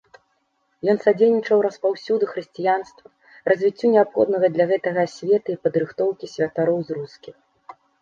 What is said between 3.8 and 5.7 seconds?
неабходнага для гэтага асветы і